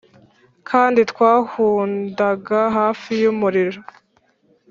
kandi 0.69 0.99
twahudaga 1.11 2.59
hafi 2.77 3.11
y'umuriro, 3.23 3.79